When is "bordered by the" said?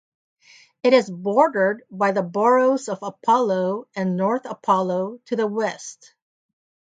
1.11-2.23